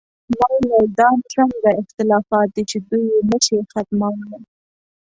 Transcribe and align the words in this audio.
ما 0.37 0.47
وویل: 0.53 0.87
دا 0.99 1.07
نو 1.17 1.21
څنګه 1.33 1.69
اختلافات 1.81 2.47
دي 2.55 2.63
چې 2.69 2.77
دوی 2.89 3.03
یې 3.13 3.19
نه 3.29 3.37
شي 3.45 3.57
ختمولی؟ 3.71 4.39